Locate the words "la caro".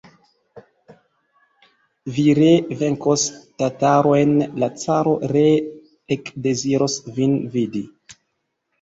4.65-5.17